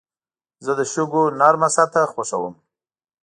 زه 0.65 0.71
د 0.79 0.81
شګو 0.93 1.23
نرمه 1.39 1.69
سطحه 1.75 2.03
خوښوم. 2.13 2.55